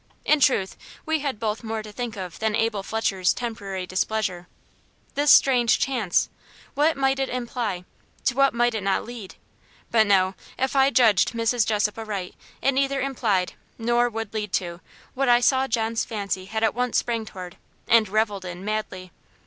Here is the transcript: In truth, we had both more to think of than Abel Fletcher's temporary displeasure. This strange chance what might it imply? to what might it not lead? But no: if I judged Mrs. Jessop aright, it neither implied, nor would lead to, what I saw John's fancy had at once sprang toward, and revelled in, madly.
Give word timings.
In 0.25 0.39
truth, 0.39 0.77
we 1.05 1.19
had 1.19 1.39
both 1.39 1.63
more 1.63 1.83
to 1.83 1.91
think 1.91 2.17
of 2.17 2.39
than 2.39 2.55
Abel 2.55 2.81
Fletcher's 2.81 3.33
temporary 3.35 3.85
displeasure. 3.85 4.47
This 5.13 5.29
strange 5.29 5.77
chance 5.77 6.27
what 6.73 6.97
might 6.97 7.19
it 7.19 7.29
imply? 7.29 7.85
to 8.25 8.33
what 8.33 8.51
might 8.55 8.73
it 8.73 8.81
not 8.81 9.05
lead? 9.05 9.35
But 9.91 10.07
no: 10.07 10.33
if 10.57 10.75
I 10.75 10.89
judged 10.89 11.33
Mrs. 11.33 11.67
Jessop 11.67 11.99
aright, 11.99 12.33
it 12.63 12.71
neither 12.71 12.99
implied, 12.99 13.53
nor 13.77 14.09
would 14.09 14.33
lead 14.33 14.51
to, 14.53 14.81
what 15.13 15.29
I 15.29 15.39
saw 15.39 15.67
John's 15.67 16.03
fancy 16.03 16.45
had 16.45 16.63
at 16.63 16.73
once 16.73 16.97
sprang 16.97 17.23
toward, 17.23 17.57
and 17.87 18.09
revelled 18.09 18.43
in, 18.43 18.65
madly. 18.65 19.11